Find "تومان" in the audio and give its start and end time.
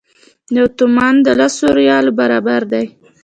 0.77-1.15